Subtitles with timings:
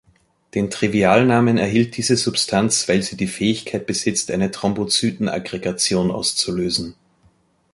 [0.55, 6.95] Den Trivialnamen erhielt diese Substanz, weil sie die Fähigkeit besitzt eine Thrombozytenaggregation auszulösen.